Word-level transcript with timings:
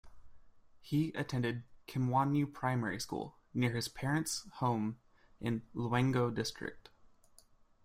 He 0.79 1.13
attended 1.13 1.61
Kimwanyu 1.87 2.51
Primary 2.51 2.99
School, 2.99 3.37
near 3.53 3.69
his 3.69 3.87
parents' 3.87 4.47
home 4.53 4.97
in 5.39 5.61
Lwengo 5.75 6.33
District. 6.33 6.89